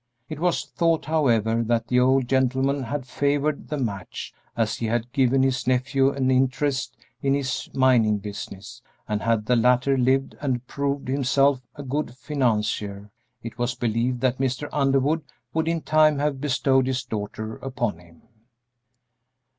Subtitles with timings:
[0.29, 5.11] It was thought, however, that the old gentleman had favored the match, as he had
[5.11, 10.65] given his nephew an interest in his mining business, and had the latter lived and
[10.65, 13.11] proved himself a good financier,
[13.43, 14.67] it was believed that Mr.
[14.73, 15.21] Underwood
[15.53, 18.23] would in time have bestowed his daughter upon him.